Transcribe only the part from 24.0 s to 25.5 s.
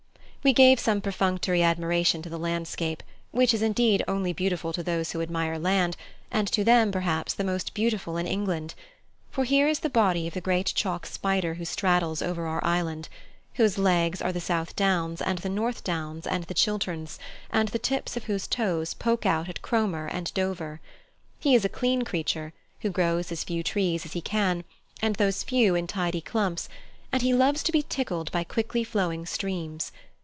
as he can, and those